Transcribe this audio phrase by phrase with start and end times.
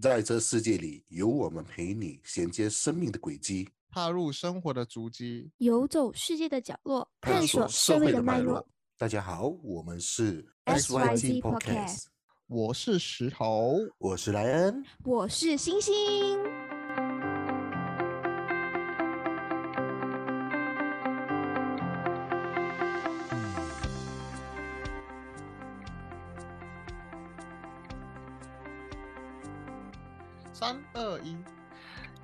[0.00, 8.66] 在这世界里，有我们陪你衔接生命的轨迹，踏入生活的足迹，游走世界的角落，探索社会的脉络。。
[8.96, 12.04] 大家好，我们是 SYG Podcast
[12.46, 13.76] 我是石头。
[13.98, 14.84] 我是莱恩。
[15.04, 15.92] 我是星星。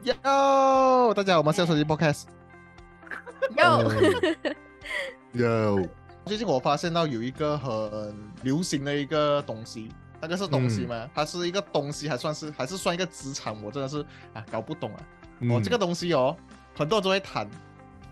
[0.08, 1.12] ，Yo！
[1.12, 2.22] 大家好，我们是手机 Podcast。
[3.56, 3.92] 有
[5.32, 5.86] 有
[6.24, 11.08] 最近我发现到有一个很流行的一个东西，那个是东西吗？
[11.14, 13.54] 它是一个东西，还算是还是算一个资产？
[13.62, 14.00] 我真的是
[14.32, 15.00] 啊搞不懂啊！
[15.50, 16.34] 哦，这个东西哦，
[16.74, 17.46] 很多人都会谈，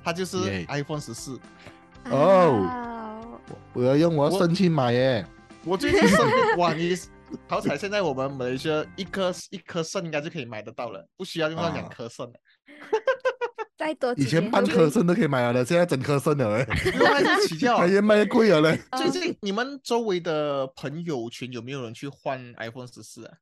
[0.04, 1.40] 它就是 iPhone 十四。
[2.10, 2.68] 哦
[3.72, 5.24] 我要用我我要申请买耶。
[5.64, 6.94] 我最近身边哇，你
[7.48, 12.34] 好彩现在我们马来西亚一颗一颗肾应该就可以买得到了，不需要用到两啊颗肾了。
[13.76, 17.86] 再多以前半颗肾都可以买了的，现在整颗肾了哎，不用还是起跳还。
[17.86, 18.80] 越卖越贵了嘞。
[18.96, 23.36] 最近你们周围的朋友群有没有人去换 iPhone 十四啊？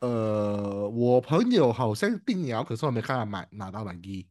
[0.00, 4.28] 呃，我朋友好像订了，可是我没看他买拿到来机，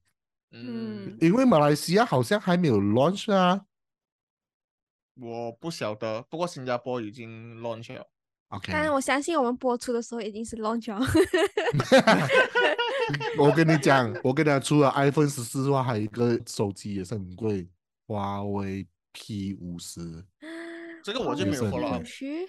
[0.52, 3.66] 嗯因为马来西亚好像还没有 launch 啊。
[5.20, 8.08] 我不晓得，不过新加坡已经 launch 了。
[8.50, 11.00] OK，但我相信我们播出的时候已经是 launch 了。
[13.38, 17.68] 我跟你讲，我跟你讲，除了 iPhone 十四的话，还有一个手机也是很贵，
[18.08, 20.24] 华为 P 五十，
[21.04, 22.48] 这个我就没有也是很 follow 贵 up，许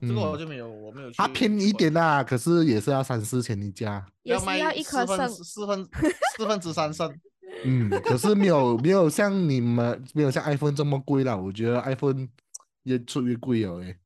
[0.00, 1.16] 这个我嗯就没有，我没有去。
[1.16, 5.28] 它便宜一点，啦，可是也是要三四千一家，也是要一颗肾。
[5.30, 5.88] 四分
[6.36, 7.08] 四分之三肾。
[7.64, 12.28] 嗯，可是没有 没有像你们没有像 iPhone 这么贵啦，我觉得 iPhone
[12.82, 13.96] 越出越贵了诶，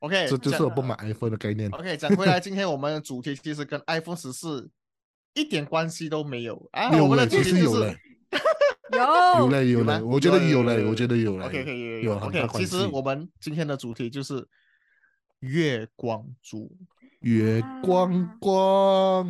[0.00, 1.70] OK，这就是我不买 iPhone 的概念。
[1.70, 4.70] OK，讲回来， 今天我们的主题其实跟 iPhone 十四
[5.34, 6.88] 一点关系都没有啊。
[7.00, 7.96] 我们的有嘞，其主题就是实有嘞，
[8.92, 11.46] 有有嘞，有有吗嘞，我觉得有嘞，我觉得有嘞。
[11.46, 12.46] OK，可以有有 OK。
[12.54, 14.46] 其实我们今天的主题就是
[15.40, 16.70] 月光族。
[17.20, 19.28] 月光光，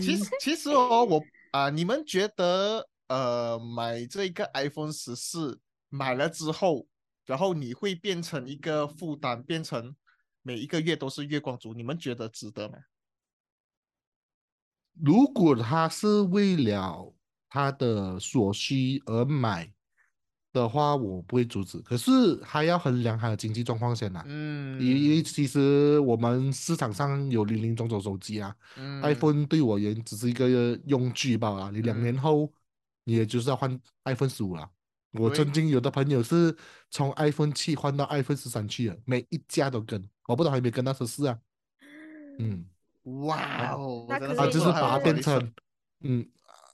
[0.00, 5.60] 其实其实哦，我啊、你们觉得呃，买这个 iPhone 十四
[5.90, 6.86] 买了之后，
[7.26, 9.94] 然后你会变成一个负担，变成
[10.50, 12.74] 每一个月都是月光族，你们觉得值得吗？
[15.00, 17.14] 如果他是为了
[17.48, 19.72] 他的所需而买
[20.52, 21.78] 的话，我不会阻止。
[21.82, 22.10] 可是
[22.42, 24.24] 还要衡量他的经济状况先啦。
[24.26, 30.48] 嗯，因为其实我们市场上有零零总总手机啊、嗯 i p h o n e 对我而言只是一个
[30.86, 31.70] 用具罢了。
[31.70, 32.52] 你两嗯年后，
[33.04, 34.68] 你也就是要换 iPhone 十五了。
[35.12, 36.56] 我曾经有的朋友是
[36.88, 41.38] 从 iPhone 七换到 iPhone 十三去了，每一家都跟，我不知道还没跟他十四啊。
[42.38, 42.66] 嗯。
[43.24, 45.52] 哇哦，那可真的啊，就是把它变成，
[46.00, 46.24] 嗯，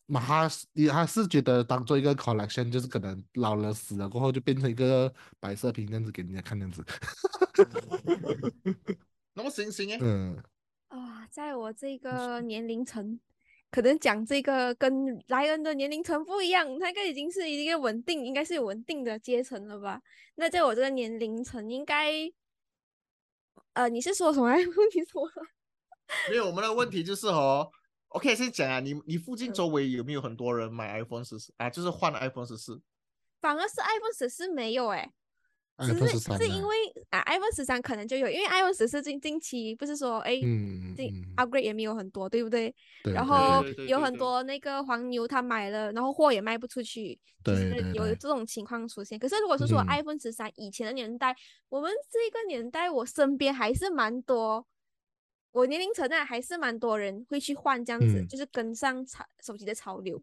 [0.07, 6.85] 嘛，他是也他是觉得当做一个 collection，就是可能老了死了过后就变成一个白色屏这样子给人家看这样子。
[9.35, 10.37] 那么星星哎，嗯，
[10.89, 13.21] 啊，在我这个年龄层，
[13.71, 14.93] 可能讲这个跟
[15.29, 20.03] 莱恩的年龄层不一样，他应该已经是一个稳定，应该是有稳定的阶层了吧？
[20.35, 22.13] 那在我这个年龄层，应该，
[23.77, 24.47] 呃，你是说什么？
[24.77, 25.31] 问题说
[26.31, 27.71] 没有，我们的问题就是哦
[28.09, 31.53] ，OK，先讲啊，你你附近周围有没有很多人买 iPhone 十四？
[31.59, 31.69] 啊？
[31.69, 32.81] 就是换 iPhone 十四，
[33.39, 35.13] 反而是 iPhone 十四没有哎、
[35.79, 36.77] 只 iPhone 是13啊是因为
[37.11, 42.75] 啊 iPhone 十三可能就有，因为 iPhone 十四近近期不是说哎，嗯这嗯，upgrade 也没有很多，对不对？
[43.05, 47.15] 然后有很多那个黄牛他买了，然后货也卖不出去，
[47.45, 49.19] 就对是有这种情况出现。
[49.19, 51.37] 可是如果是说嗯 iPhone 十三以前的年代，
[51.69, 54.67] 我们这个年代，我身边还是蛮多，
[55.53, 60.23] 我年龄层内还是蛮多人会去换这样子，嗯就是跟上潮手机的潮流。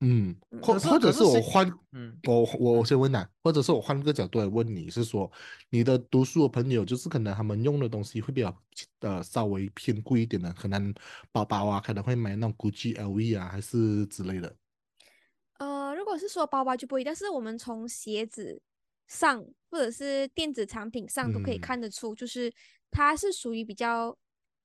[0.00, 5.30] 嗯，嗯或或者是我换嗯，我我我先问呐、或者是我换个角度来问你，是说
[5.70, 8.54] 你的读书的朋友，就是可能他们用的东西会比较
[9.00, 10.92] 呃稍微偏贵一点的，可能
[11.32, 14.54] 包包啊，可能会买那种 GUCCI、LV 啊，还是之类的。
[15.58, 18.60] 呃，如果是说包包就不会，但是我们从鞋子
[19.06, 22.52] 上或者是电子产品上都可以嗯看得出，就是
[22.90, 24.18] 它是属于比较，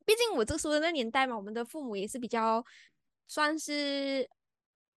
[0.06, 2.65] 毕竟我这个时候的那年代嘛，我们的父母也是比较
[3.27, 4.27] 算是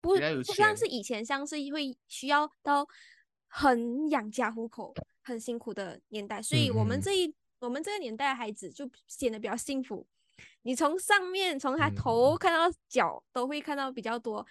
[0.01, 2.87] 不不像是以前像是会需要到
[3.49, 10.07] 很养家糊口、很辛苦的年代，所以我们这一我们这个年代的孩子就显得比较幸福。
[10.63, 11.95] 你从上面从他嗯。
[11.95, 14.47] 头看到脚都会看到比较多，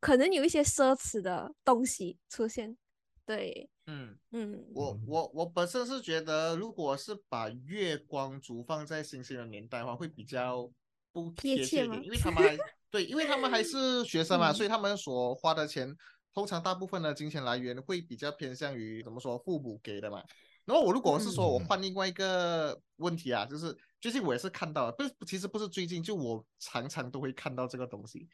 [0.00, 2.76] 可能有一些奢侈的东西出现。
[3.24, 10.68] 对，嗯，嗯，我我我本身是觉得，如果是把月光族放在星星的年代的话，会比较
[11.12, 12.30] 不贴切吗贴切一点，因为他？
[12.30, 12.56] 们还
[12.90, 15.94] 对，因为他们还是学生嘛，嗯所以他们所花的钱，
[16.32, 20.22] 通常大部分的金钱来源会比较偏向于怎么说父母给的嘛。
[20.64, 21.64] 然后我如果是说我嗯。
[21.66, 28.28] 换另外一个问题啊，就是最近我也是看到了，不是其实不是最近，就我常常都会看到这个东西，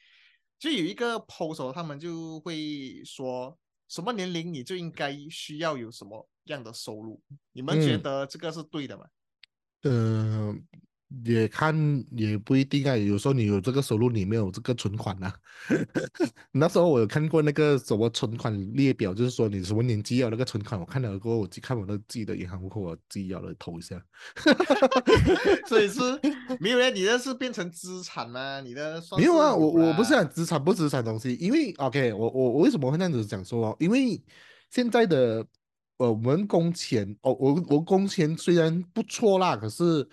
[0.58, 3.56] 就有一个 post 哦他们就会说
[3.88, 7.20] 什么年龄你就应该需要有什么样的收入，
[7.52, 8.02] 你们觉嗯。
[8.02, 9.06] 得这个是对的吗？
[9.82, 10.54] 呃，
[11.24, 11.74] 也看
[12.10, 15.34] 也不一定啊，有时候你有这个收入，你没有这个存款啊。
[16.52, 24.02] 那时候我有看过那个什么存款列表，就是说你什么年纪要那个存款，我看了过后，我去看我的自己的银行户口，我自己要来投一下。
[25.68, 26.00] 所以是
[26.60, 28.60] 没有人，你的是变成资产吗？
[28.60, 33.76] 你的算没有啊，我我不是资产不资产东西，因为 OK，我我我为什么会那样子讲说哦？
[33.78, 34.22] 因为
[34.70, 35.46] 现在的
[35.98, 40.06] 呃我们工钱哦，我我工钱虽然不错啦，可是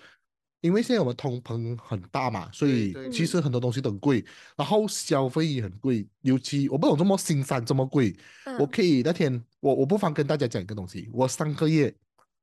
[0.62, 4.24] 因为现在我们通膨很大嘛，所以其实很多东西都很贵，
[4.56, 8.16] 然后消费也很贵，尤其我不懂这么新山这么贵，
[8.60, 11.94] 我嗯可以那天我我不妨跟大家讲一个东西，我上个月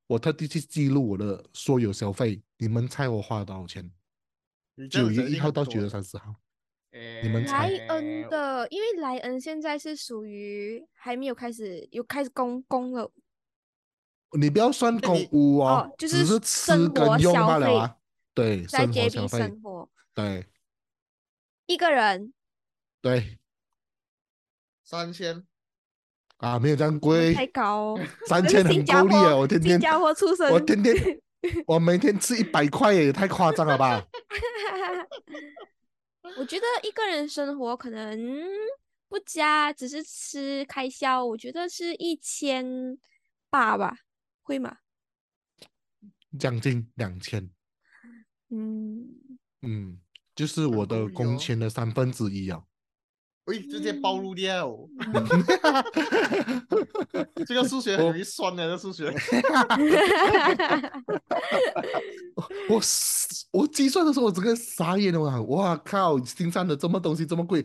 [0.09, 3.91] 我特地去记录我的所有消费，你们猜我花了多少钱？
[4.91, 6.35] 九月一号到九月三十号。
[6.93, 13.13] 诶你们猜莱恩的，因为莱恩现在是属于还没有开始有开始供供了，
[14.39, 17.95] 你不要算公屋哦，哦就是吃跟用罢了啊。
[18.39, 20.47] 对，在生活 JB 消费，生活，对
[21.67, 22.33] 一个人
[23.01, 23.37] 对
[24.85, 25.45] 三千，
[26.37, 29.35] 啊，没有这样贵，太高哦， 三那千很是新加够力啊！
[29.35, 30.95] 我天天新加坡出生，我天天
[31.67, 34.07] 我每天吃一百块也太夸张了吧？
[36.39, 38.17] 我觉得一个人生活可能
[39.09, 42.97] 不加，只是吃开销，我觉得是一千
[43.51, 43.99] 八吧，
[44.43, 44.77] 会吗？
[46.39, 47.51] 将近两千，
[48.51, 49.07] 嗯，
[49.63, 49.99] 嗯，
[50.35, 52.63] 就是我的工钱的三分之一啊。
[53.47, 54.69] 喂，直接暴露掉，
[55.15, 55.27] 嗯
[57.47, 59.11] 这个数学很容易算的，这数学。
[62.69, 62.79] 我
[63.53, 67.65] 我计算的时候，我整个傻眼了，哇靠，新上的这么东西这么贵，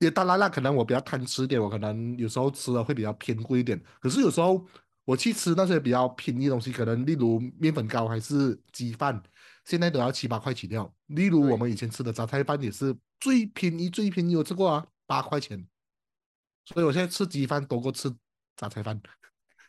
[0.00, 4.62] 也当然啦，可能我比较贪吃点，我可能有时候吃的会比较偏贵一点，可是有时候
[5.06, 9.22] 我去吃那些比较便宜的东西，可能例如面粉糕还是鸡饭，
[9.64, 10.92] 现在都要七八块起跳。
[11.06, 15.66] 例如我对们以前吃的杂菜饭也是最便宜最便宜，我吃过啊，八块钱，
[16.64, 18.12] 所以我现在吃鸡饭多过吃
[18.56, 19.00] 杂菜饭。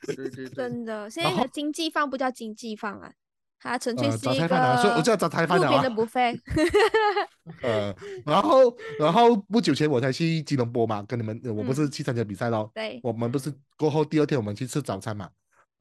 [0.06, 3.14] 对对对，真的，现在的经济饭不叫经济饭啊，
[3.60, 6.40] 它纯粹呃，是一杂菜饭啊，所以我个叫杂菜饭的 buffet。
[7.62, 7.96] 呃，
[8.26, 15.30] 然后然后不久前我才去吉隆坡嘛，跟你们，呃我不是嗯去参加比赛咯，对，我们不是过后第二天我们去吃早餐嘛，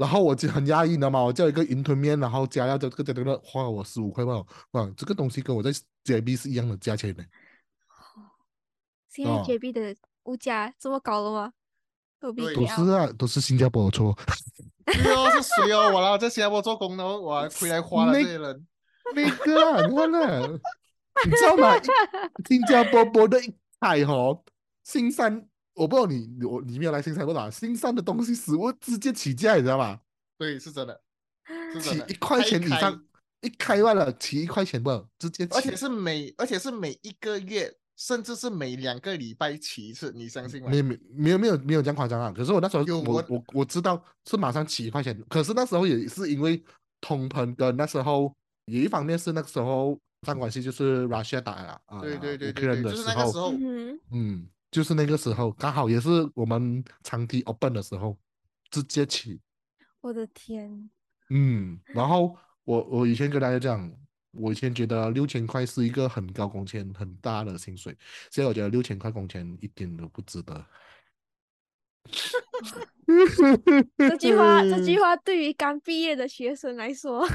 [0.03, 5.71] 然后我就很压抑的嘛，我叫一个云吞面，然后加料这个这个花我十五块吧，哇，这个东西跟我在
[6.05, 7.25] JB 是一样的价钱的，
[9.09, 9.95] 现在哦 JB 的
[10.25, 11.53] 物价这么高了吗？
[12.19, 14.13] 都是啊，都是新加坡的错。
[14.87, 15.93] 对哦，是谁哦？
[15.95, 18.67] 我啦，在新加坡做工的哦，我还亏来花了 那这些人。
[19.15, 20.49] 那个啊，你看了，
[21.25, 21.75] 你知道吗？
[22.49, 24.43] 新加坡播的一开哦，
[24.83, 30.01] 新山，我不知道你我你没有来新山不知道，新山的东西食物直接起价，你知道吗？
[30.39, 31.01] 对，是真的，
[31.73, 33.05] 是真的，起一块钱以上，
[33.41, 40.69] 一开外了起一块钱不，直接起而且是每，而且是每一个月，甚至是每两个礼拜起一次，你相信吗？
[40.69, 42.33] 没有没有没有没有没有这样夸张啊！
[42.37, 46.63] 可是我那时候有我我我我知道是马上起一块钱，可是那时候也是因为
[47.01, 48.33] 通膨跟那时候
[48.67, 58.19] 有一方面是那个时候上关系就是 Russia 打了啊对对对对对，就是那个时候，嗯嗯，就是那个时候刚好也是我们长期 open 的时候
[58.71, 59.39] 直接起，
[60.01, 60.91] 我的天，
[61.29, 63.93] 嗯，然后我我以前跟大家讲，
[64.31, 67.95] 我以前觉得六千块是一个很高工钱很大的薪水，
[68.31, 70.67] 现在我觉得六千块工钱一点都不值得。
[73.99, 77.27] 这句话，这句话对于刚毕业的学生来说，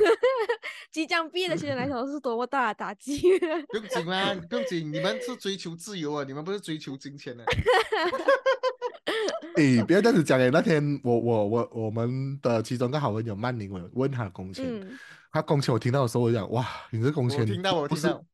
[0.91, 3.21] 即将毕业的学生来说是多么大的打击。
[3.69, 7.45] 不用紧啦，不用紧，你们是追求自由啊，你们不是追求金钱的。
[9.55, 10.49] 诶，不要这样子讲诶。
[10.51, 14.97] 那天我我我我们的其中一个好朋友曼宁，我有问他的工钱，嗯，
[15.31, 18.25] 他工钱我听到的时候，我讲哇，你这工钱我听到，我听到，入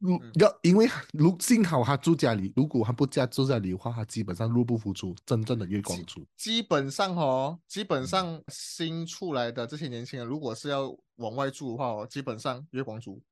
[0.00, 6.26] 嗯要，因为如幸好他住家里，如果他不家住家里的话，他基本上入不敷出真正的月光族。
[6.36, 13.22] 基本上哦，基本上新出来的这些年轻人，如果是要往外住的话哦，基本上月光族。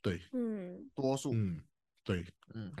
[0.00, 0.88] 对，嗯。
[0.94, 1.60] 多数，嗯，
[2.04, 2.72] 对，嗯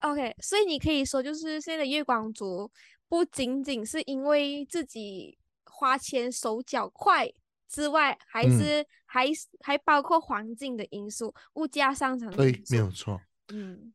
[0.00, 2.70] ，，OK，所以你可以说，就是现在的月光族
[3.08, 7.30] 不仅仅是因为自己花钱手脚快，
[7.68, 12.62] 之外，还嗯是、还是还包括环境的因素、物价上涨的对。
[12.70, 13.20] 没有错。
[13.52, 13.92] 嗯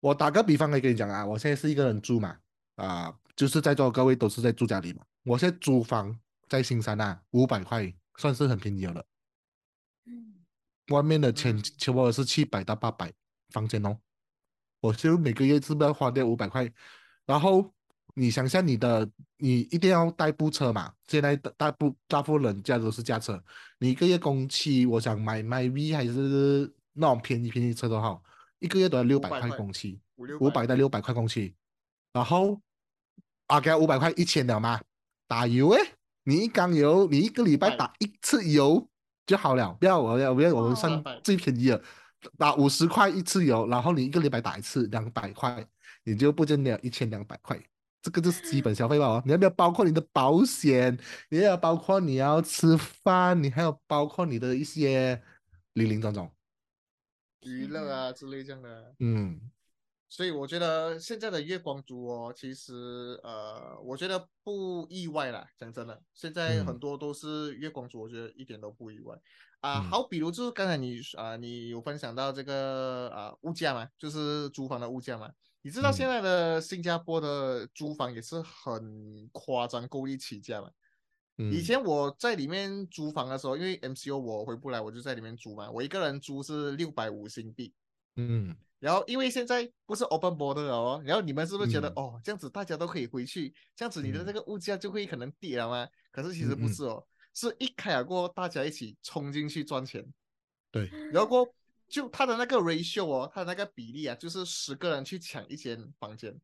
[0.00, 2.38] 我打个比方可以跟你讲啊，我现在是一个人住嘛，
[2.76, 5.04] 啊、就是在座各位都是在住家里嘛。
[5.24, 6.16] 我现在租房
[6.48, 9.04] 在新山啊，五百块算是很便宜了。
[10.06, 10.34] 嗯
[10.90, 13.12] 外面的钱嗯差不多是七百到八百
[13.50, 13.98] 房间哦，
[14.80, 16.72] 我就每个月是不是要花掉五百块？
[17.26, 17.74] 然后
[18.18, 23.40] 你想象你的，你一定要代步车嘛，现在大大部大部分人家都是驾车，
[23.78, 28.20] 你一个月工期，我想买买 V 还是那种便宜便宜车都好，
[28.58, 30.00] 一个月都要六百块块工期，
[30.40, 31.54] 五百到六百块工期，
[32.12, 32.60] 然后
[33.46, 34.80] 啊给他五百块一千了嘛，
[35.28, 35.80] 打油诶，
[36.24, 38.88] 你一缸油，你一个礼拜打一次油
[39.26, 41.80] 就好了，不要我要不要我们哦算最便宜的，
[42.36, 45.64] 打五十块一次油，然后你一个礼拜打一次两百块，
[46.02, 47.56] 你就不见了一千两百块。
[48.00, 50.98] 这个就是基本消费吧哦，你要不要包括你的保险？
[51.30, 55.20] 你要包括你要吃饭，你还有包括你的一些
[55.74, 56.30] 零零总总。
[57.42, 58.94] 娱乐啊之类这样的。
[59.00, 59.40] 嗯
[60.10, 65.46] 所以我觉得现在的月光族哦，其实呃，我觉得不意外啦。
[65.58, 69.14] 讲真的，现在嗯很多都是月光族，我觉得一点都不意外
[69.60, 69.80] 啊。
[69.80, 75.30] 嗯好，比如就是刚才你啊、你有分享到这个啊物价嘛，就是租房的物价嘛。
[75.60, 80.70] 你知道嗯现在的新加坡的租房也是很夸张，够力起价嘛。
[81.36, 85.70] 嗯，以前我在里面租房的时候，因为 MCO 我回不来，我就在里面租嘛。
[85.70, 87.74] 我一个人租是六百五新币，
[88.16, 95.88] 嗯然后因为现在不是 open border 了哦，然后你们是不是觉得、嗯哦这样子大家都可以回去，这样子你的嗯这个物价就会可能跌了吗？
[96.10, 97.04] 可是其实不是哦，
[97.34, 100.06] 是一开了过后大家一起冲进去赚钱，
[100.70, 101.46] 对，然后过
[101.88, 106.38] 就他的那个 ratio 哦，他的那个比例啊，就是十个人去抢一间房间，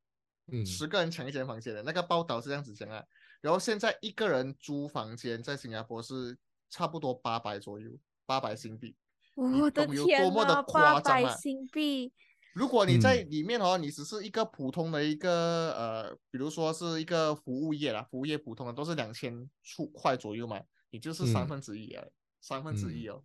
[0.48, 3.04] 嗯十个人抢一间房间的那个报道是这样子讲啊。
[3.40, 6.36] 然后现在一个人租房间在新加坡是
[6.70, 7.90] 差不多八百左右，
[8.24, 8.96] 八百新币。
[9.34, 12.12] 你我的天多么的呐，夸张八百新币，
[12.52, 13.30] 如果你在嗯。
[13.30, 21.48] 里面哦，你只是一个普通的一个呃，比如说是一个服务业啦，服务业普通的都是两千出块左右嘛，你就是三嗯。
[21.48, 22.04] 分之一啊，
[22.40, 23.14] 三分之一嗯。
[23.14, 23.24] 哦，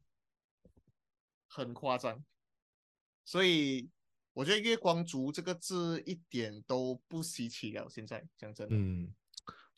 [1.47, 2.23] 很夸张。
[3.23, 3.91] 所以
[4.33, 7.87] 我觉得“月光族”这个字一点都不稀奇了。
[7.87, 9.13] 现在讲真的，嗯，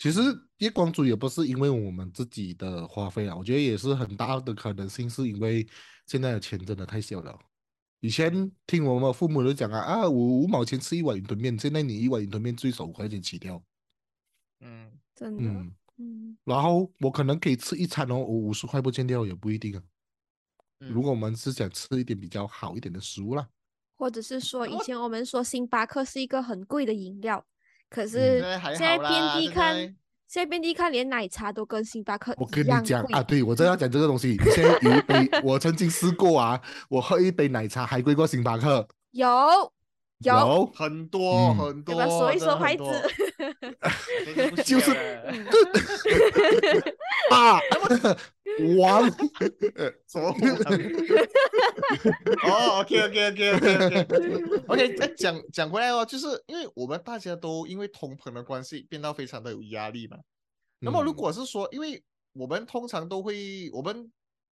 [0.02, 0.20] 其实
[0.58, 5.64] 月光族也不是因为我们自己的花费啊，我觉得也是很大的可能性是因为
[6.08, 7.40] 现在的钱真的太小了。
[8.00, 13.62] 以前听我们父母都讲啊啊，我五毛钱吃一碗云吞面，现在你一碗云吞面最少五块钱起跳。
[14.62, 19.84] 嗯，真的，嗯，嗯然后我可能可以吃一餐哦，我五十块不见掉也不一定啊。
[20.80, 23.48] 嗯如果我们是想吃一点比较好一点的食物啦，
[23.98, 27.46] 或者是说，以前我们说星巴克是一个很贵的饮料，
[27.92, 29.94] 可是现在遍地看，现在
[30.28, 34.38] 现在遍地看，连奶茶都跟星巴克我一样跟你讲啊，对我正要讲这个东西。
[34.56, 38.88] 现在有一杯，我曾经试过啊，我喝一杯奶茶还贵过星巴克。
[39.12, 39.28] 有
[40.24, 41.58] 有，很多、嗯。
[41.58, 42.84] 很多，说一说牌子。
[44.64, 44.92] 就是
[47.32, 47.58] 啊。
[47.58, 47.62] 啊，
[48.78, 49.10] 王，
[50.08, 50.32] 什么？
[52.44, 60.18] 哦，OK OK OK OK OK OK，再讲讲回来哦，就是因为我们大家都因为通膨的关系变到非常的有压力嘛。
[60.80, 64.12] 那么如嗯果是说，因为我们通常都会，我们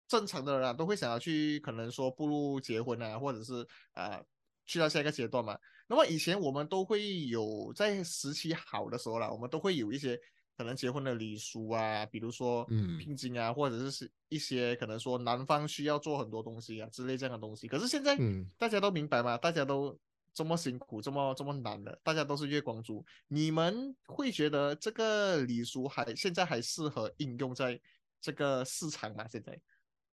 [0.08, 4.20] 正常的人啊都会想要去，可能说步入结婚啊，或者是啊、
[4.66, 5.58] 去到下一个阶段嘛。
[5.88, 10.20] 那么以前我们都会有在时期好的时候啦，我们都会有一些
[10.58, 17.68] 可能结婚的礼俗啊，比如说嗯聘金啊，或者是是一些可能说男方需要做很多东西啊之类这样的东西。
[17.68, 19.38] 可是现在嗯大家都明白嘛？
[19.38, 19.98] 大家都
[20.34, 23.06] 这么辛苦，这么这么难的，大家都是月光族。
[23.28, 27.80] 你们会觉得这个礼俗还现在还适合应用在
[28.20, 29.28] 这个市场吗？
[29.28, 29.60] 现在？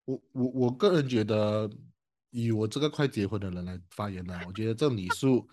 [0.04, 1.70] 我我我个人觉得，
[2.32, 5.48] 以我这个快结婚的人来发言呢，我觉得这种礼数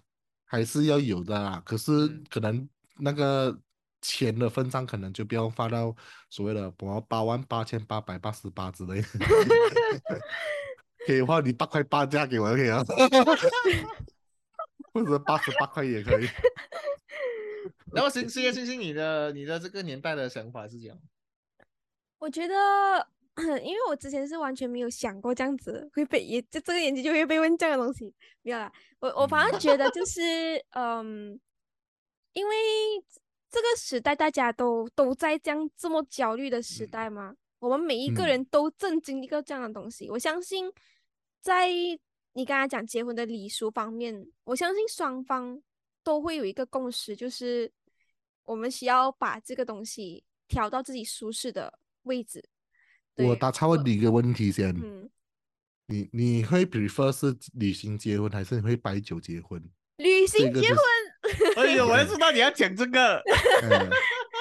[0.46, 1.62] 还是要有的啦。
[1.64, 2.68] 可是嗯可能
[2.98, 3.56] 那个
[4.02, 5.96] 钱的分账，可能就不要发到
[6.30, 9.08] 所谓的什么八万八千八百八十八之类的。
[11.06, 12.84] 可以的话，你八块八嫁给我就可以了，
[14.94, 16.28] 或者八十八块也可以。
[17.92, 20.98] 然后星星星星，你的你的这个年代的想法是这样？
[22.20, 23.08] 我觉得，
[23.64, 28.72] 因为我之前是完全没有想过这样子会被也就这个年纪就会被问这样的东西，没有啦。
[29.00, 31.40] 我我反而觉得就是，嗯，
[32.34, 32.56] 因为
[33.50, 40.10] 这个时代大家都都在这样这么焦虑的时嗯代嘛，我们每一个嗯人都正经历过这样的东西。
[40.10, 40.72] 我相信，
[41.42, 41.70] 在
[42.34, 45.62] 你刚才讲结婚的礼俗方面，我相信双方
[46.04, 47.72] 都会有一个共识，就是
[48.44, 52.44] 我们需要把这个东西调到自己舒适的位置。
[53.20, 55.10] 对我打岔问你一个问题先，嗯，
[55.88, 59.62] 你你会 prefer 是旅行结婚，还是你会摆酒结婚？
[59.98, 63.22] 旅行这个就是结婚，哎呦，我就知道你要讲这个。
[63.64, 63.90] 嗯，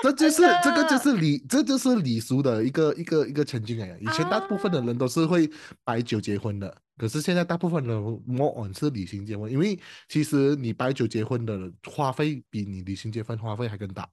[0.04, 3.98] 这就是这个就是礼，这就是礼俗的一个一个一个成经哎。
[4.00, 5.50] 以前大部分的人都是会
[5.82, 9.76] 摆酒结婚的，可是现在大部分人 more on 是旅行结婚，因为
[10.08, 14.08] 其实你摆酒结婚的花费比你旅行结婚花费还更大，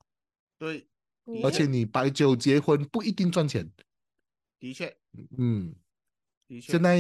[0.57, 0.87] 对，
[1.27, 3.69] 嗯而且你摆酒结婚不一定赚钱。
[4.65, 4.97] 的确，
[5.37, 5.75] 嗯，
[6.47, 6.71] 的确。
[6.71, 6.97] 现在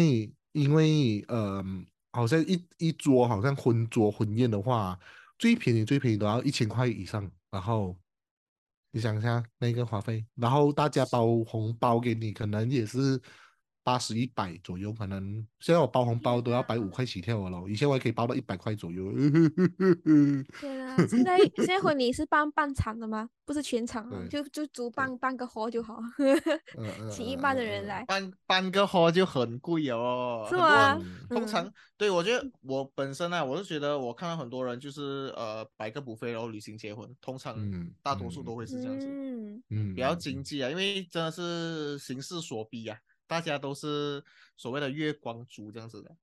[0.51, 1.63] 因为呃，
[2.11, 4.99] 好像一一桌好像婚桌婚宴的话，
[5.39, 7.97] 最便宜最便宜都要一千块以上，然后
[8.91, 13.19] 你想一下那个花费，然后大家包红包给你，可能也是
[13.85, 19.11] 八十一百左右，可能现在我包红包都要百五块起跳了咯，以前我还可以包到一百块左右。
[20.59, 20.97] 天啊！
[21.07, 23.29] 现在现在婚礼是办半场的吗？
[23.45, 25.99] 不是全场啊，就就主办办个活就好，
[27.11, 30.99] 请一呃半的人来，办办个活就很贵哦，是吗？
[31.29, 37.93] 通常对我觉得我本身啊，我是觉得我看到很多人就是呃摆个补费然后旅行结婚，通常嗯。
[38.01, 44.23] 大多数都会是这样子，嗯，嗯比较经济啊，因为真的是形势所逼啊，大家都是
[44.55, 46.15] 所谓的月光族这样子的。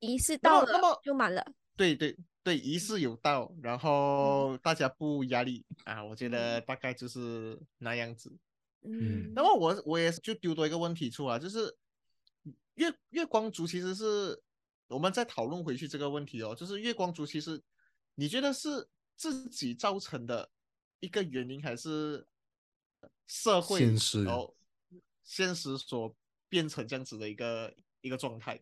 [0.00, 1.44] 仪式到了么那么就满了，
[1.76, 8.30] 对对对，仪式有到，然后大家不压力啊，我觉得大概就是那样子。
[8.82, 11.74] 嗯，那么我我也就丢多一个问题出来，就是
[12.74, 14.38] 月月光族其实是
[14.88, 17.62] 我们再讨论回去这个问题哦，就是月光族其实
[18.14, 20.50] 你觉得是自己造成的
[21.00, 22.26] 一个原因，还是
[23.26, 24.52] 社会现实哦
[25.24, 26.14] 现实所
[26.48, 28.60] 变成这样子的一个一个状态？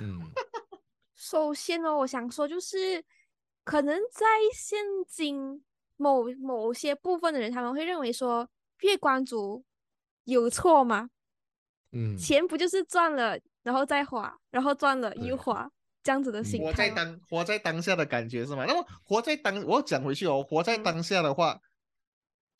[0.00, 0.18] 嗯
[1.14, 3.04] 首先呢，我想说就是，
[3.62, 5.64] 可能在现今
[5.96, 8.48] 某某些部分的人，他们会认为说，
[8.80, 9.64] 月光族
[10.24, 11.10] 有错吗？
[11.92, 15.70] 嗯，钱不就是赚了然后再花，然后赚了对又花
[16.02, 16.88] 这样子的嗯心活在？
[16.90, 18.64] 当活在当下的感觉是吗？
[18.66, 21.60] 那么活在当，我讲回去哦，活在嗯当下的话，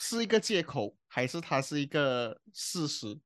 [0.02, 3.16] 是一个借口，还是它是一个事实？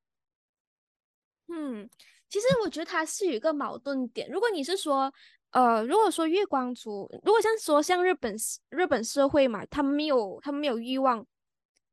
[1.48, 1.88] 嗯，
[2.28, 4.30] 其实我觉得它是有一个矛盾点。
[4.30, 5.10] 如果你是说，
[5.52, 8.36] 呃，如果说月光族，如果像说像日本
[8.68, 11.26] 日本社会嘛，他们没有他们没有欲望，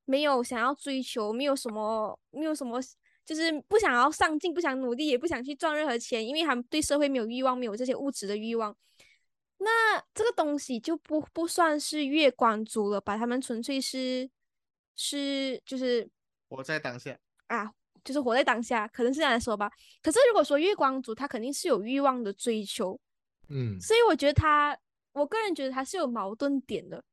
[0.04, 2.82] 没有想要追求，没有什么没有什么，
[3.26, 8.76] 就是不想要上进，不想努力，也不想去赚任何钱，因为他们对社会没有欲望，没有这些物质的欲望。
[9.60, 13.18] 那这个东西就不不算是月光族了吧？
[13.18, 14.30] 他们纯粹是
[14.96, 16.08] 是就是
[16.50, 17.72] 活在当下，啊，
[18.04, 19.72] 就是活在当下，可能是这样来说吧。
[20.02, 23.00] 可是如果说月光族，他肯定是有欲望的追求，
[23.50, 24.78] 嗯，所以我觉得他，
[25.14, 27.04] 我个人觉得他是有矛盾点的，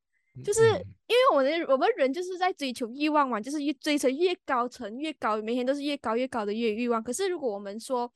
[0.45, 7.03] 就是嗯因为我的我们人就是在追求欲望嘛，就是越追求越高层越高，每天都是越高越高的越欲望。
[7.03, 8.12] 可是如果我们说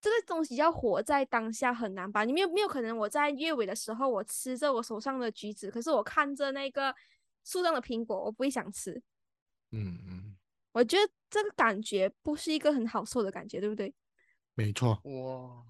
[0.00, 2.24] 这个东西要活在当下很难吧？
[2.24, 6.94] 你没有没有可能我在月尾的时候，我吃着我手上的橘子，可是我看着那个
[7.44, 9.02] 树上的苹果，我不会想吃。
[9.70, 10.36] 嗯嗯，
[10.72, 13.94] 我觉得这个感觉不是一个很好受的感觉，对不对？
[14.54, 15.62] 没错，哇！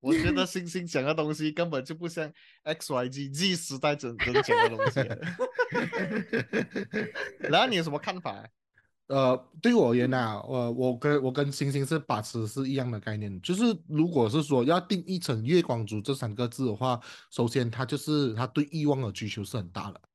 [0.00, 2.28] 我觉得星星讲的东西根本就不像
[2.64, 5.00] X Y G Z 时代整整讲的东西。
[7.48, 8.44] 然后你有什么看法啊？
[9.08, 16.98] 呃，对我而言呐、我我跟我跟星星是把持是一样的概念，就是如果是说要定义成月光族这三个字的话，
[17.30, 20.08] 首先它就是它对欲望的追求是很大的，嗯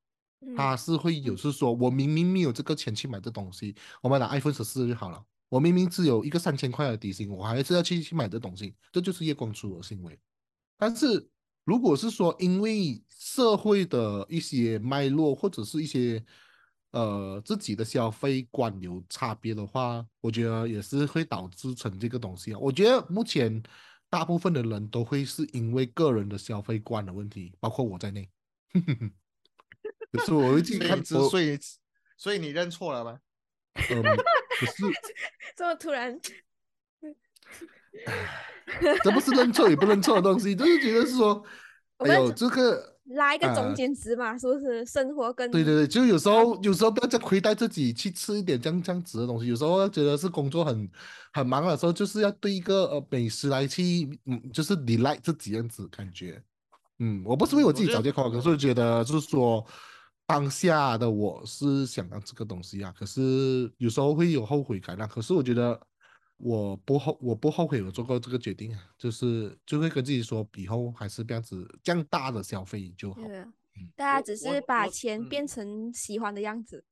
[0.55, 10.17] 他是会有是说我明明没有这个钱去买这东西，我们拿 iPhone 十四就好了，我明明只有一个三千块的底薪，我还是要去去买这东西，这就是月光族的行为。
[10.77, 11.27] 但是
[11.63, 16.23] 如果是说因为社会的一些脉络或者是一些
[16.91, 22.59] 呃自己的消费观有差别的话，我觉得也是会导致成这个东西啊。
[22.59, 23.61] 我觉得目前
[24.09, 28.29] 大部分的人都会是因为个人的消费观的问题，包括我在内。
[30.11, 31.59] 可是我会去看所以你之所以
[32.17, 33.19] 所以你认错了吗？
[33.89, 34.83] 嗯，可是
[35.55, 36.19] 这么突然，
[39.03, 41.43] 这不是认错也不认错的东西，就是觉得是说，
[41.97, 44.83] 哎呦，这个拉一个中啊间值嘛，是不是？
[44.85, 50.89] 生活跟对对对，就有时候有时候不要再亏待自己去吃一点这样这样子的东西，有时候觉得是工作很
[51.33, 56.41] 很忙的时候，就是要对一个呃美食来去，嗯，就是 delight 自己样子感觉。
[56.99, 59.63] 嗯，我不是为我自己找借口，可是我觉得就是说
[60.27, 65.07] 当下的我是想要这个东西啊，可是有时候会有后悔感啊。
[65.07, 65.81] 可是我觉得
[66.35, 73.21] 我不后我不后悔我做过这个决定啊，就是就会跟自己说，以后还是这样子这样大的消费就好。
[73.95, 76.83] 大家只是把钱变成喜欢的样子。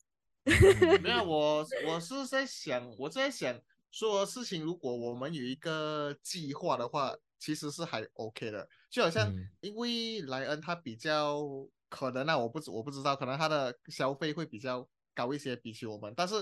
[0.46, 3.60] 嗯没有，我我是在想，我在想，
[3.92, 8.70] 所有事情，如果我们有一个计划的话，其实是还 OK 的。
[8.90, 11.42] 就好像嗯因为莱恩他比较
[11.90, 16.36] 可能啊，我不知我不知道，可能他的消费会比较高一些，比起我们，但是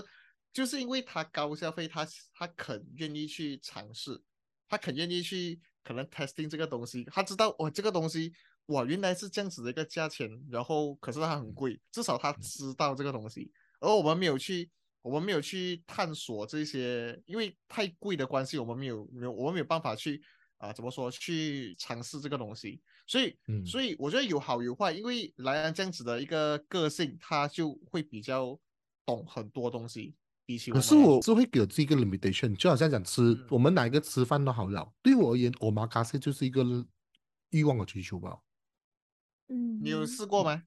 [0.52, 4.20] 就是因为他高消费，他他肯愿意去尝试，
[4.68, 8.32] 他肯愿意去可能 testing 这个东西，他知道哦这个东西
[8.66, 14.70] 哇原来是这样子的一个价钱，然后可是它很贵，至少他知道这个东西，而我们没有去。
[15.04, 20.18] 我们没有去探索这些，因为太贵的关系，我们没有没有我们没有办法去
[20.56, 28.58] 啊、怎么说去尝试这个东西，所以嗯所以我觉得有好有坏，因为莱安这样子的一个个性，他就会比较
[29.04, 30.14] 懂很多东西，
[30.46, 34.92] 比起可是我是会给自己一个 limitation，就好像讲吃，嗯我们哪一个吃饭都好了。
[35.02, 36.64] 对我而言，我马卡西就是一个
[37.50, 38.38] 欲望的追求吧。
[39.48, 40.62] 嗯，你有试过吗？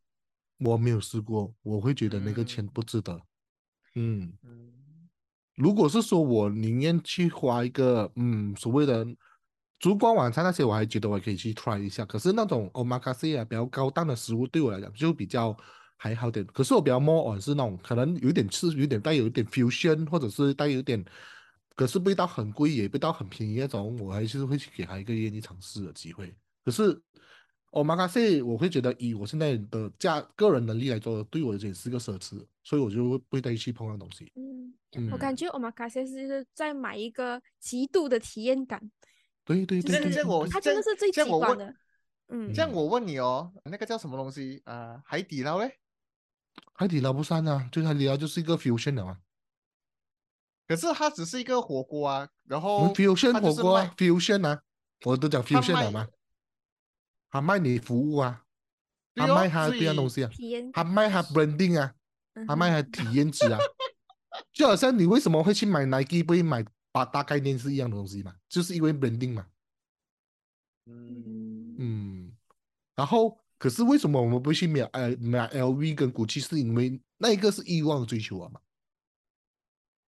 [0.60, 3.22] 我没有试过，我会觉得那个钱嗯不值得。
[3.96, 5.10] 嗯，嗯
[5.56, 9.04] 如果是说我宁愿去花一个嗯所谓的
[9.80, 12.04] 烛光晚餐那些，我还觉得我可以去 try 一下。
[12.06, 15.56] 可是那种 omakase 啊比较高档的食物，对我来讲就比较
[15.98, 16.46] 还好点。
[16.48, 21.04] 可是我比较 more on 是那种可能有点是有点带有一点 fusion，或者是带有点，
[21.76, 26.34] 可是味道很贵也味道很便宜那种，我还是会去给他一个愿意尝试的机会。
[26.66, 27.00] 可是
[27.72, 34.32] omakase 我会觉得以我现在的价个人能力来说，对我而言是个奢侈，所以我就不会再去碰那东西。
[34.36, 38.82] 嗯，嗯，我感觉 omakase 是在买一个极度的体验感，
[39.48, 41.74] 对对就是对对，对这样我他真的是最极端的。
[42.28, 42.54] 嗯。
[42.54, 44.62] 这样我问你哦，那个叫什么东西？
[44.66, 45.80] 啊、海底捞嘞？
[46.74, 49.20] 海底捞不算啊，就海底捞就是一个 fusion 的嘛，
[50.68, 54.62] 可是它只是一个火锅啊，然后 fusion 火锅啊，fusion 啊，
[55.06, 56.08] 我都讲 fusion 了卖嘛，
[57.32, 58.44] 他卖你服务啊，
[59.16, 60.30] 他卖他所以这样东西啊，
[60.74, 61.94] 他卖他 branding 啊，
[62.48, 63.58] 他卖他体验值啊，
[64.52, 69.48] 就好像你为什么会去买 Nike 不会买八大概念是一样的东西嘛，就是因为 branding 嘛，
[70.86, 71.24] 嗯。
[71.26, 72.32] 嗯嗯，
[72.96, 78.60] 然后可是为什么我们不去买呃买 LV 跟 GUCCI 是因为那一个是欲望追求啊嘛，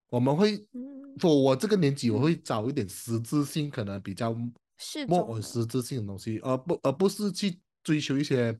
[0.09, 4.35] 我们会嗯，说我这个年纪我嗯会找一点实质性，可能比较
[4.77, 5.35] 是莫中的。
[5.35, 8.59] 尔实质性的东西，而不而不是去追求一些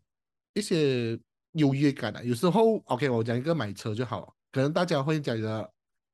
[0.53, 1.19] 一些
[1.53, 5.35] 优越感啊、有时候，OK，我讲一个买车就好，可能大家会觉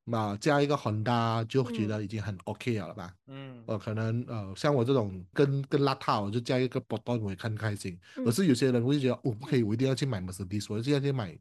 [0.06, 3.14] 得嘛加一个 Honda 就觉嗯得已经很 OK 了吧？
[3.28, 8.00] 嗯呃，可能呃像我这种更更邋遢，我就加一个 b o t o n 我也看开心。
[8.18, 11.38] 嗯可是有些人会觉得，我、不可以，我一定要去买 Mercedes，我一定要去买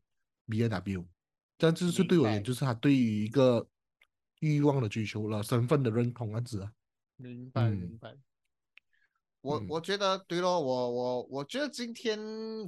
[0.49, 1.05] B M W。
[1.59, 3.67] 这样就是对我而言，就是他对于一个
[4.41, 6.73] 欲望的追求了，身份的认同这样子啊。
[7.17, 8.17] 明白嗯明白。
[9.41, 12.19] 我嗯我觉得对咯，我我我觉得今天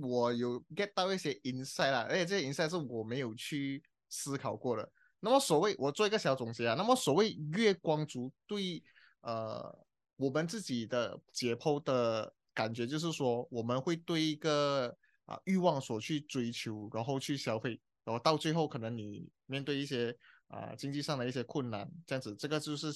[0.03, 4.89] 我有 get 到一些 insight 啦，而且这些 insight 是我没有去思考过的。
[5.27, 8.81] 那么所谓我做一个小总结啊，那么所谓月光族对
[9.23, 9.77] 呃
[10.15, 22.87] 我们自己的解剖的感觉就是说，我们会对一个啊、欲望所去追求，然后去消费，然后到最后可能你面对一些啊、经济上的一些困难，这样子，这个就是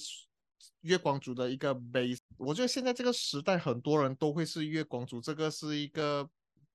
[0.83, 2.19] 月光族的一个 base。
[2.37, 6.29] 我觉得现在这个时代，很多人都会是月光族，这个是一个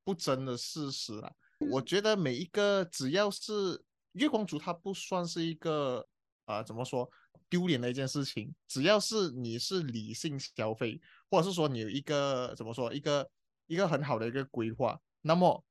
[0.04, 1.32] 不争的事实啊。
[1.70, 3.82] 我觉得每一个只要是
[4.16, 6.06] 月光族，它不算是一个
[6.44, 7.08] 啊、怎么说
[7.48, 8.52] 丢脸的一件事情。
[8.68, 11.00] 只要是你是理性消费，
[11.30, 13.28] 或者是说你有一个怎么说一个
[13.66, 15.64] 一个很好的一个规划，那么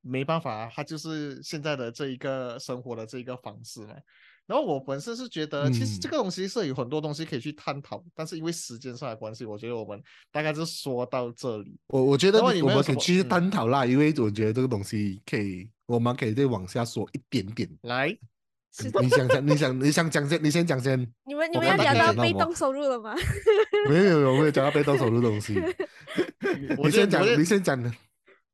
[0.00, 3.94] 没办法啊，它就是现在的这一个生活的这一个方式嘛。
[4.44, 11.78] 然后我本身是觉得，其实这嗯个东西是有很多东西可以去探讨，但是因为时间上的关系，我觉得我们大概就说到这里。
[11.86, 17.68] 我我觉得我们可以继续嗯探讨啦，因为我觉得这个东西可以，我们可以再往下说一点点。
[17.82, 18.08] 来，
[19.02, 20.98] 你想讲，你想你想讲先，你先讲先。
[21.26, 23.14] 你们你们要讲到被动收入了吗？
[23.90, 25.52] 没 有没有，我没有讲到被动收入的东西。
[26.82, 27.78] 你先讲你先讲，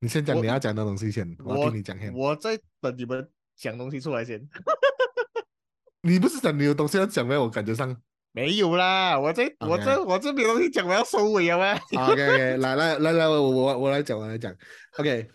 [0.01, 2.12] 你先讲你要讲的东西先，我我听你讲先。
[2.12, 4.40] 我在等你们讲东西出来先。
[6.03, 7.38] 你不是讲你有东西要讲吗？
[7.40, 7.96] 我感觉上。
[8.33, 14.53] 没有啦，我这我这我这没有东西讲，我要收尾了吗？OK OK，来来来来，我我我来讲，我来讲。
[14.98, 15.29] OK，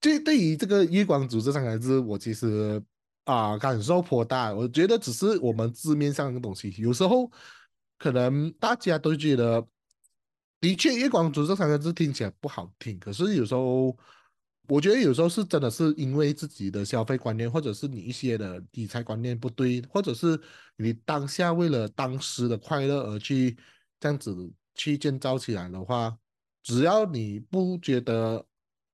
[0.00, 2.82] 就就对于这个月光族这三个字，我其实
[3.24, 4.52] 啊、感受颇大。
[4.52, 7.30] 我觉得只是我们字面上的东西，有时候
[7.98, 9.66] 可能大家都觉得，
[10.60, 13.96] 的确月光族这三个字听起来不好听，可是有时候。
[14.68, 20.40] 我觉得有时候是真的是因为自己的消费观念，或者是你一些的理财观念不对，或者是
[20.76, 23.58] 你当下为了当时的快乐而去
[23.98, 24.32] 这样子
[24.76, 26.16] 去建造起来的话，
[26.62, 28.46] 只要你不觉得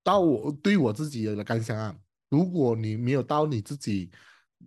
[0.07, 1.93] 到我对我自己的感想啊，
[2.29, 4.09] 如果你没有到你自己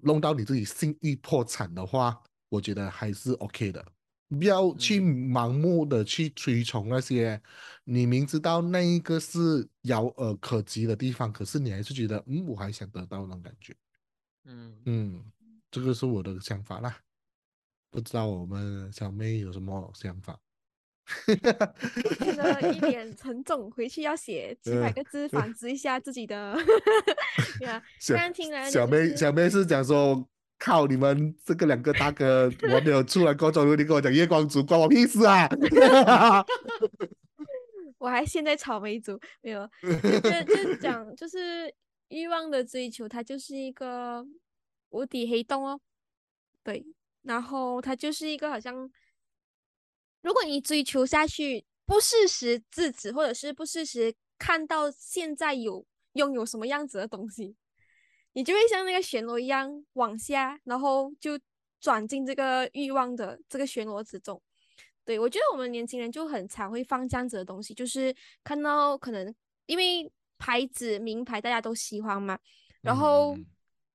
[0.02, 3.86] 弄到你自己信誉破产的话，我觉得还是 OK 的。
[4.28, 7.42] 不要去盲目的去追从那些
[7.86, 13.74] 你明知道那一个是遥而可及的地方，可是你还是觉得，嗯，我还想得到那种感觉。
[14.44, 15.24] 嗯嗯，
[15.72, 16.98] 这个是我的想法啦。
[17.90, 20.38] 不知道我们小妹有什么想法？
[22.20, 26.58] 变得一脸沉重，回去要写几百个字反思一下自己的。
[27.60, 35.50] 对啊， 小刚刚听来小妹小妹是讲说，靠你们这个两个大哥，我没有出来工作，你跟我讲月光族，关我屁事啊！
[37.98, 41.74] 我还现在草莓族，没有，就就讲就是
[42.08, 44.26] 欲望的追求，它就是一个
[44.90, 45.80] 无底黑洞哦。
[46.64, 46.86] 对，
[47.24, 48.90] 然后它就是一个好像，
[50.22, 57.56] 如果你追求下去，不适时制止，或者是不适时看到现在有拥有什么样子的东西，
[58.34, 61.40] 你就会像那个漩涡一样往下，然后就
[61.80, 64.42] 转进这个欲望的这个漩涡之中。
[65.06, 69.34] 对，我觉得我们年轻人就很常会放这样子的东西，就是看到可能
[69.66, 72.38] 因为牌子名牌大家都喜欢嘛，
[72.82, 73.46] 然后嗯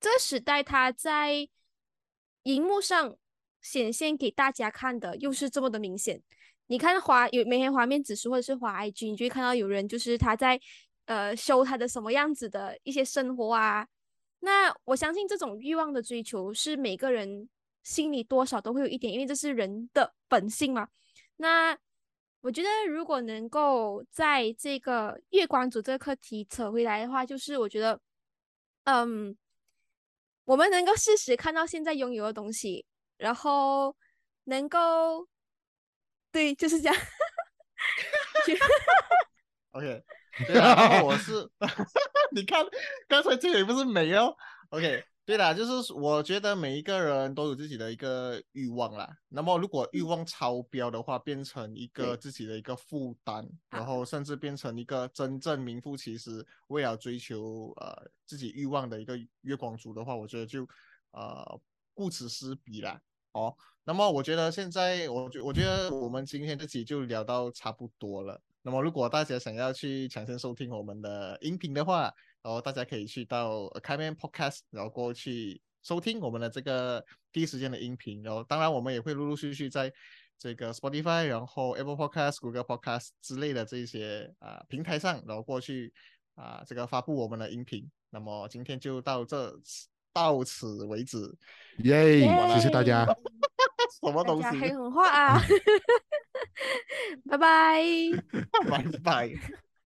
[0.00, 1.48] 这个时代它在
[2.42, 3.16] 荧幕上
[3.64, 6.22] 显现给大家看的又是这么的明显。
[6.68, 10.60] 你看滑有每天滑面指数或者是滑 IG，你就会看到有人就是他在
[11.06, 13.88] 呃修他的什么样子的一些生活啊。
[14.40, 17.48] 那我相信这种欲望的追求是每个人
[17.82, 20.88] 心里多少都会有一点，因为这是人的本性嘛。
[21.36, 21.76] 那
[22.42, 27.98] 我觉得，如果能够在这个月光族这个课题扯回来的话，就是我觉得，
[28.84, 29.34] 嗯，
[30.44, 32.84] 我们能够适时看到现在拥有的东西，
[33.16, 33.96] 然后
[34.44, 35.28] 能够，
[36.32, 36.96] 对，就是这样。
[39.72, 40.04] OK，
[40.46, 41.48] 对啊，然后我是，
[42.32, 42.64] 你看
[43.08, 44.34] 刚才这里不是没哦
[44.70, 49.16] ？OK，对啦，就是我觉得每一个人都有自己的一个欲望啦。
[49.28, 60.66] 那么如果欲望超标的话，变成一个自己的一个负担，然啊后甚至变成一个真正名副其实为了追求呃自己欲望的一个月光族的话，我觉得就
[61.10, 61.60] 呃
[61.94, 63.00] 顾此失彼啦。
[63.32, 68.40] 哦，那么我觉得现在我觉我觉得我们今天这集就聊到差不多了。
[68.62, 78.22] 那么如果大家想要去抢先收听我们的音频的话，然后大家可以去到呃开面 Podcast，然后过去收听我们的这个第一时间的音频。
[78.22, 79.92] 然后当然我们也会陆陆续续在
[80.38, 85.92] 这个 Spotify、然后 Apple Podcast、Google Podcast 之类的这些啊、平台上，然后过去
[86.36, 87.90] 啊、这个发布我们的音频。
[88.10, 89.60] 那么今天就到这
[90.14, 91.18] 到此为止。
[91.78, 92.20] 耶，
[92.54, 93.04] 谢谢大家。
[94.00, 94.48] 什么东西？
[94.58, 95.42] 黑狠话啊！
[97.28, 97.82] 拜拜。
[98.70, 99.30] 拜拜。